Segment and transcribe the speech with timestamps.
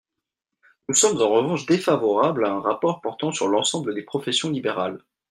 [0.89, 4.99] Nous sommes en revanche défavorables à un rapport portant sur l’ensemble des professions libérales.